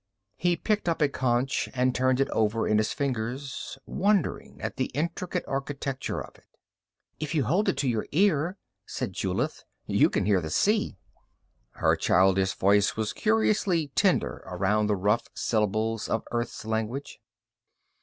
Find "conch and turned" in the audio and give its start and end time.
1.07-2.19